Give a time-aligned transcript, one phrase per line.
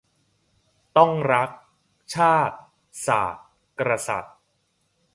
[0.97, 1.49] ต้องรัก
[2.15, 2.57] ชาติ
[3.05, 3.45] ศาสน์
[3.79, 4.37] กษัตริย์